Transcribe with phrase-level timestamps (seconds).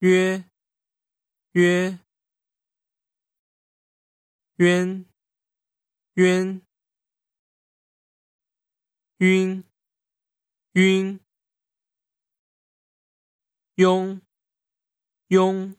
[0.00, 0.44] 约
[1.52, 1.98] 约
[4.56, 5.04] 冤
[6.14, 6.62] 冤
[9.18, 9.64] 晕
[10.74, 11.18] 晕
[13.74, 14.20] 庸
[15.26, 15.77] 庸